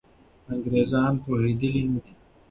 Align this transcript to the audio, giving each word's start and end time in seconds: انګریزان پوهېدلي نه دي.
انګریزان 0.51 1.13
پوهېدلي 1.23 1.83
نه 1.91 1.99
دي. 2.03 2.13